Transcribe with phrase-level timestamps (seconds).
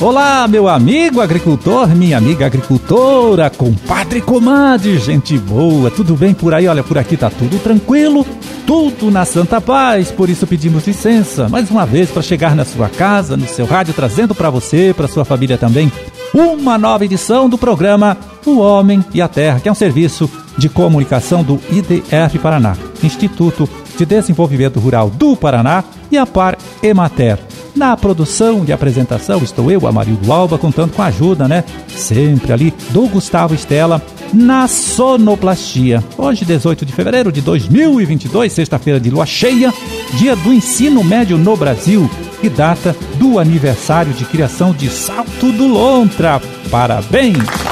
[0.00, 6.68] Olá, meu amigo agricultor, minha amiga agricultora, compadre, comadre, gente boa, tudo bem por aí?
[6.68, 8.24] Olha, por aqui tá tudo tranquilo,
[8.64, 12.88] tudo na santa paz, por isso pedimos licença mais uma vez para chegar na sua
[12.88, 15.90] casa, no seu rádio, trazendo para você, para sua família também,
[16.32, 18.16] uma nova edição do programa
[18.46, 23.68] O Homem e a Terra, que é um serviço de comunicação do IDF Paraná, Instituto
[23.96, 27.38] de Desenvolvimento Rural do Paraná e a Par Emater.
[27.74, 31.62] Na produção e apresentação estou eu, Amarildo Alba, contando com a ajuda, né?
[31.86, 34.02] Sempre ali do Gustavo Estela
[34.32, 36.02] na sonoplastia.
[36.16, 39.72] Hoje, 18 de fevereiro de 2022, sexta-feira de lua cheia,
[40.14, 42.10] dia do ensino médio no Brasil
[42.42, 46.40] e data do aniversário de criação de Salto do Lontra.
[46.70, 47.67] Parabéns!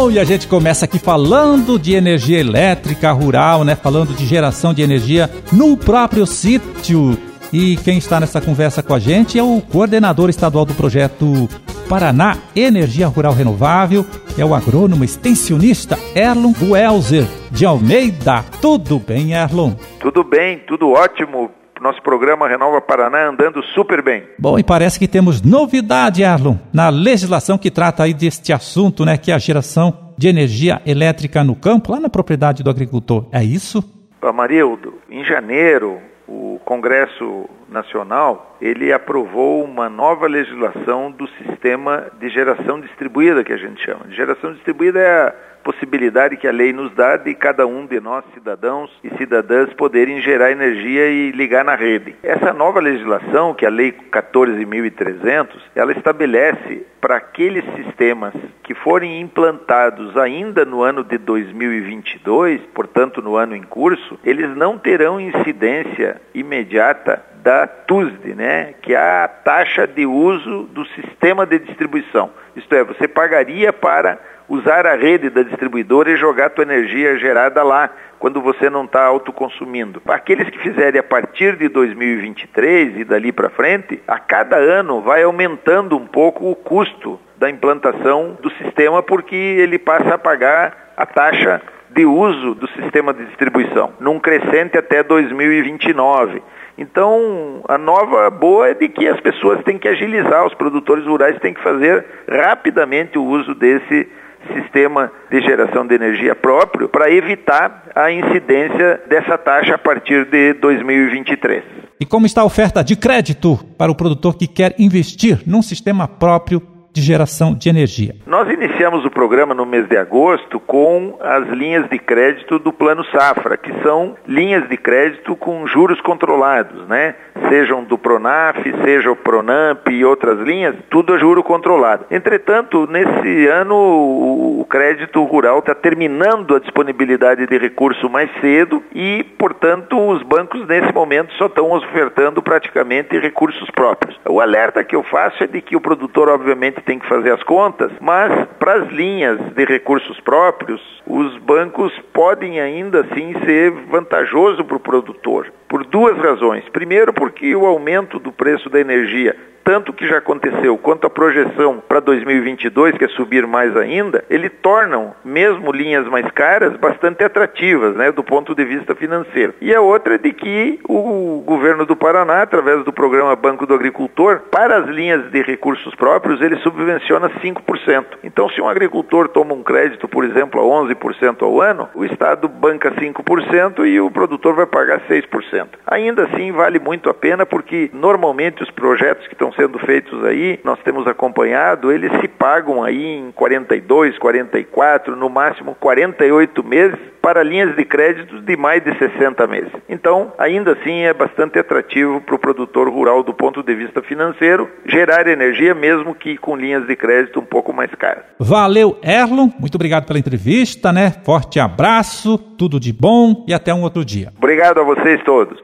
[0.00, 3.74] Bom, e a gente começa aqui falando de energia elétrica rural, né?
[3.74, 7.18] Falando de geração de energia no próprio sítio.
[7.52, 11.48] E quem está nessa conversa com a gente é o coordenador estadual do projeto
[11.88, 14.06] Paraná Energia Rural Renovável,
[14.38, 18.44] é o agrônomo extensionista Erlon Welzer de Almeida.
[18.62, 19.72] Tudo bem, Erlon?
[19.98, 24.24] Tudo bem, tudo ótimo nosso programa Renova Paraná andando super bem.
[24.38, 29.16] Bom, e parece que temos novidade, Arlon, na legislação que trata aí deste assunto, né,
[29.16, 33.28] que é a geração de energia elétrica no campo, lá na propriedade do agricultor.
[33.32, 33.82] É isso?
[34.20, 42.80] Amarildo, em janeiro, o Congresso Nacional, ele aprovou uma nova legislação do sistema de geração
[42.80, 44.06] distribuída, que a gente chama.
[44.08, 45.34] De geração distribuída é a
[45.68, 50.22] possibilidade que a lei nos dá de cada um de nós, cidadãos e cidadãs, poderem
[50.22, 52.16] gerar energia e ligar na rede.
[52.22, 59.20] Essa nova legislação, que é a Lei 14.300, ela estabelece para aqueles sistemas que forem
[59.20, 66.18] implantados ainda no ano de 2022, portanto no ano em curso, eles não terão incidência
[66.34, 72.30] imediata da TUSD, né, que é a taxa de uso do sistema de distribuição.
[72.68, 77.16] Isto é, você pagaria para usar a rede da distribuidora e jogar a tua energia
[77.16, 80.02] gerada lá, quando você não está autoconsumindo.
[80.06, 85.22] Aqueles que fizerem a partir de 2023 e dali para frente, a cada ano vai
[85.22, 91.06] aumentando um pouco o custo da implantação do sistema, porque ele passa a pagar a
[91.06, 96.42] taxa de uso do sistema de distribuição, num crescente até 2029.
[96.78, 101.36] Então, a nova boa é de que as pessoas têm que agilizar, os produtores rurais
[101.40, 104.06] têm que fazer rapidamente o uso desse
[104.54, 110.54] sistema de geração de energia próprio para evitar a incidência dessa taxa a partir de
[110.54, 111.64] 2023.
[112.00, 116.06] E como está a oferta de crédito para o produtor que quer investir num sistema
[116.06, 116.62] próprio
[116.98, 118.14] de geração de energia.
[118.26, 123.04] Nós iniciamos o programa no mês de agosto com as linhas de crédito do Plano
[123.06, 127.14] Safra, que são linhas de crédito com juros controlados, né?
[127.48, 132.04] Sejam do Pronaf, seja o Pronamp e outras linhas, tudo a juro controlado.
[132.10, 139.24] Entretanto, nesse ano o crédito rural está terminando a disponibilidade de recurso mais cedo e,
[139.38, 144.18] portanto, os bancos nesse momento só estão ofertando praticamente recursos próprios.
[144.28, 147.42] O alerta que eu faço é de que o produtor, obviamente, tem que fazer as
[147.42, 154.64] contas, mas para as linhas de recursos próprios, os bancos podem ainda assim ser vantajoso
[154.64, 156.66] para o produtor, por duas razões.
[156.70, 161.82] Primeiro, porque o aumento do preço da energia tanto que já aconteceu quanto a projeção
[161.86, 167.94] para 2022, que é subir mais ainda, ele tornam mesmo linhas mais caras bastante atrativas,
[167.94, 169.54] né, do ponto de vista financeiro.
[169.60, 173.74] E a outra é de que o governo do Paraná, através do programa Banco do
[173.74, 178.04] Agricultor, para as linhas de recursos próprios, ele subvenciona 5%.
[178.24, 182.48] Então, se um agricultor toma um crédito, por exemplo, a 11% ao ano, o Estado
[182.48, 185.68] banca 5% e o produtor vai pagar 6%.
[185.86, 190.58] Ainda assim, vale muito a pena porque normalmente os projetos que estão sendo feitos aí,
[190.64, 197.42] nós temos acompanhado, eles se pagam aí em 42, 44, no máximo 48 meses para
[197.42, 199.72] linhas de créditos de mais de 60 meses.
[199.88, 204.68] Então, ainda assim é bastante atrativo para o produtor rural do ponto de vista financeiro
[204.86, 208.24] gerar energia mesmo que com linhas de crédito um pouco mais caras.
[208.38, 209.50] Valeu, Erlon.
[209.58, 211.12] Muito obrigado pela entrevista, né?
[211.24, 214.32] Forte abraço, tudo de bom e até um outro dia.
[214.36, 215.62] Obrigado a vocês todos.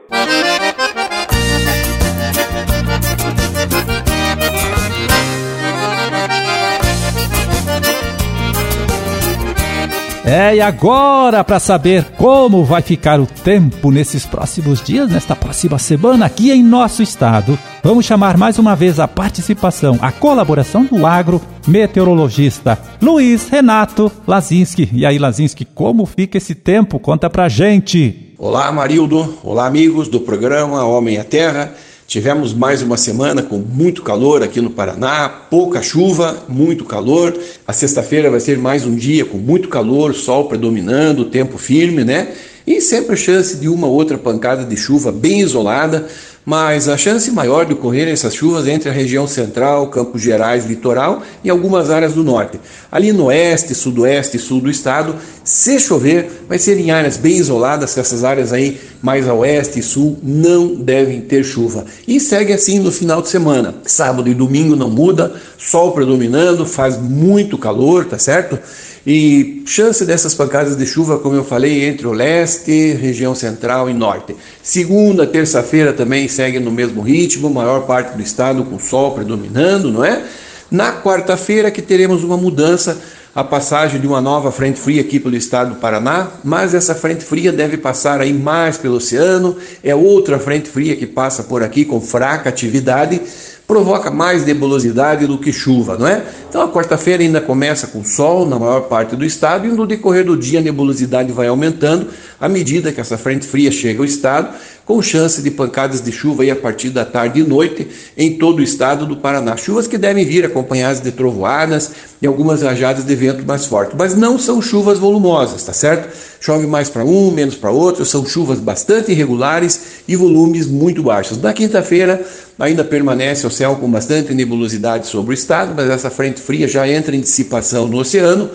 [10.27, 15.77] É, e agora, para saber como vai ficar o tempo nesses próximos dias, nesta próxima
[15.77, 21.05] semana aqui em nosso estado, vamos chamar mais uma vez a participação, a colaboração do
[21.05, 24.89] agro meteorologista Luiz Renato Lazinski.
[24.91, 26.97] E aí, Lazinski, como fica esse tempo?
[26.99, 28.33] Conta pra gente.
[28.39, 29.37] Olá, Marildo.
[29.43, 31.71] Olá, amigos do programa Homem à Terra.
[32.07, 37.35] Tivemos mais uma semana com muito calor aqui no Paraná, pouca chuva, muito calor.
[37.67, 42.31] A sexta-feira vai ser mais um dia com muito calor, sol predominando, tempo firme, né?
[42.65, 46.07] E sempre chance de uma outra pancada de chuva bem isolada,
[46.45, 51.23] mas a chance maior de ocorrer essas chuvas entre a região central, Campos Gerais, litoral
[51.43, 52.59] e algumas áreas do norte.
[52.91, 57.35] Ali no oeste, sudoeste e sul do estado, se chover, vai ser em áreas bem
[57.35, 61.85] isoladas, essas áreas aí mais a oeste e sul não devem ter chuva.
[62.07, 63.75] E segue assim no final de semana.
[63.83, 68.59] Sábado e domingo não muda, sol predominando, faz muito calor, tá certo?
[69.05, 73.93] E chance dessas pancadas de chuva, como eu falei, entre o leste, região central e
[73.93, 74.35] norte.
[74.63, 80.03] Segunda, terça-feira também segue no mesmo ritmo, maior parte do estado com sol predominando, não
[80.03, 80.23] é?
[80.71, 82.99] Na quarta-feira que teremos uma mudança,
[83.35, 87.23] a passagem de uma nova frente fria aqui pelo estado do Paraná, mas essa frente
[87.23, 91.85] fria deve passar aí mais pelo oceano, é outra frente fria que passa por aqui
[91.85, 93.21] com fraca atividade,
[93.67, 96.23] provoca mais nebulosidade do que chuva, não é?
[96.47, 100.23] Então a quarta-feira ainda começa com sol na maior parte do estado e no decorrer
[100.23, 102.07] do dia a nebulosidade vai aumentando
[102.39, 106.43] à medida que essa frente fria chega ao estado, com chance de pancadas de chuva
[106.43, 109.57] aí a partir da tarde e noite em todo o estado do Paraná.
[109.57, 111.91] Chuvas que devem vir acompanhadas de trovoadas
[112.21, 116.34] e algumas rajadas de vento mais forte, mas não são chuvas volumosas, tá certo?
[116.45, 121.41] Chove mais para um, menos para outro, são chuvas bastante irregulares e volumes muito baixos.
[121.41, 122.23] Na quinta-feira
[122.59, 126.87] ainda permanece o céu com bastante nebulosidade sobre o estado, mas essa frente fria já
[126.87, 128.51] entra em dissipação no oceano.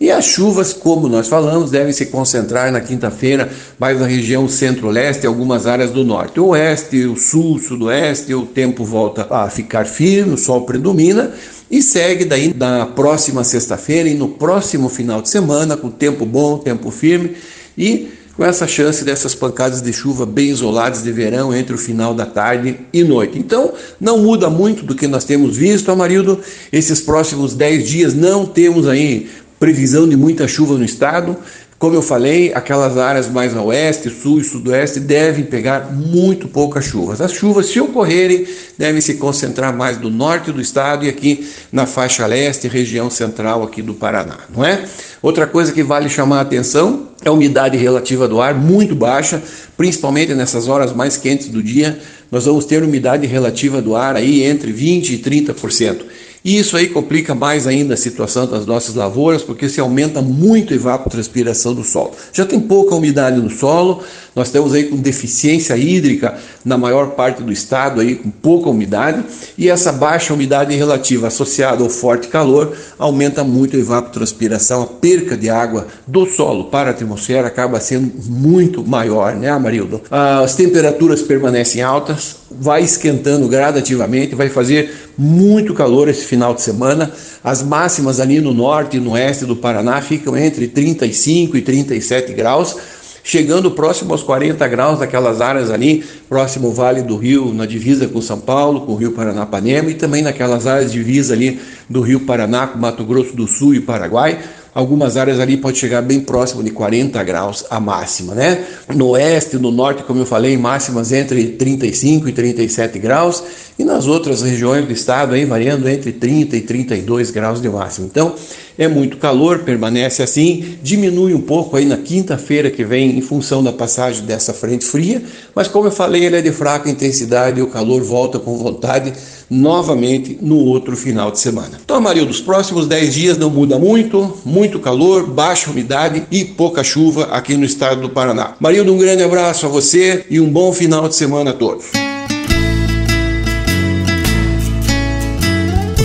[0.00, 5.24] E as chuvas, como nós falamos, devem se concentrar na quinta-feira mais na região centro-leste
[5.24, 6.38] e algumas áreas do norte.
[6.38, 11.32] O oeste, o sul, o sudoeste, o tempo volta a ficar firme, o sol predomina
[11.72, 16.58] e segue daí na próxima sexta-feira e no próximo final de semana com tempo bom,
[16.58, 17.34] tempo firme
[17.78, 22.14] e com essa chance dessas pancadas de chuva bem isoladas de verão entre o final
[22.14, 23.38] da tarde e noite.
[23.38, 26.40] Então, não muda muito do que nós temos visto, Amarildo.
[26.70, 31.36] Esses próximos 10 dias não temos aí previsão de muita chuva no estado.
[31.82, 36.84] Como eu falei, aquelas áreas mais a oeste, sul e sudoeste devem pegar muito poucas
[36.84, 37.20] chuvas.
[37.20, 38.46] As chuvas, se ocorrerem,
[38.78, 43.64] devem se concentrar mais do norte do estado e aqui na faixa leste, região central
[43.64, 44.84] aqui do Paraná, não é?
[45.20, 49.42] Outra coisa que vale chamar a atenção é a umidade relativa do ar muito baixa,
[49.76, 51.98] principalmente nessas horas mais quentes do dia.
[52.30, 55.96] Nós vamos ter umidade relativa do ar aí entre 20 e 30%.
[56.44, 60.72] E isso aí complica mais ainda a situação das nossas lavouras, porque se aumenta muito
[60.72, 62.12] a evapotranspiração do solo.
[62.32, 64.02] Já tem pouca umidade no solo,
[64.34, 66.34] nós estamos aí com deficiência hídrica
[66.64, 69.22] na maior parte do estado, aí com pouca umidade,
[69.58, 75.36] e essa baixa umidade relativa associada ao forte calor aumenta muito a evapotranspiração, a perca
[75.36, 80.00] de água do solo para a atmosfera acaba sendo muito maior, né, Amarildo?
[80.10, 87.10] As temperaturas permanecem altas, vai esquentando gradativamente, vai fazer muito calor esse final de semana.
[87.44, 92.32] As máximas ali no norte e no oeste do Paraná ficam entre 35 e 37
[92.32, 92.76] graus
[93.24, 98.08] chegando próximo aos 40 graus naquelas áreas ali, próximo ao Vale do Rio, na divisa
[98.08, 102.20] com São Paulo, com o Rio Paranapanema e também naquelas áreas divisa ali do Rio
[102.20, 104.38] Paraná com Mato Grosso do Sul e Paraguai.
[104.74, 108.64] Algumas áreas ali pode chegar bem próximo de 40 graus a máxima, né?
[108.94, 113.44] No oeste, no norte, como eu falei, máximas entre 35 e 37 graus
[113.78, 118.06] e nas outras regiões do estado aí variando entre 30 e 32 graus de máxima.
[118.06, 118.34] Então,
[118.78, 123.62] é muito calor, permanece assim, diminui um pouco aí na quinta-feira que vem em função
[123.62, 125.22] da passagem dessa frente fria,
[125.54, 129.12] mas como eu falei, ele é de fraca intensidade e o calor volta com vontade
[129.48, 131.78] novamente no outro final de semana.
[131.84, 136.82] Então, Maria, dos próximos 10 dias não muda muito, muito calor, baixa umidade e pouca
[136.82, 138.54] chuva aqui no estado do Paraná.
[138.58, 142.01] Marildo, um grande abraço a você e um bom final de semana a todos.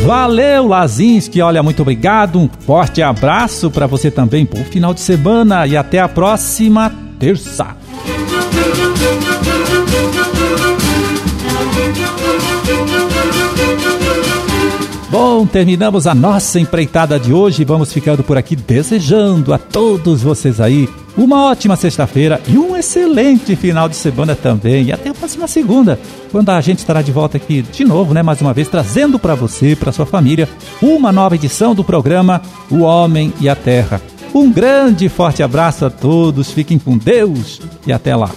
[0.08, 1.42] Valeu, Lazinski.
[1.42, 2.40] Olha, muito obrigado.
[2.40, 4.46] Um forte abraço para você também.
[4.46, 7.76] Bom final de semana e até a próxima terça.
[15.19, 17.65] Bom, terminamos a nossa empreitada de hoje.
[17.65, 23.55] Vamos ficando por aqui desejando a todos vocês aí uma ótima sexta-feira e um excelente
[23.55, 24.86] final de semana também.
[24.86, 26.00] E até a próxima segunda,
[26.31, 28.21] quando a gente estará de volta aqui de novo, né?
[28.21, 30.47] Mais uma vez, trazendo para você, para sua família,
[30.83, 34.00] uma nova edição do programa O Homem e a Terra
[34.36, 38.29] Um grande forte abraço a todos, fiquem com Deus e até lá.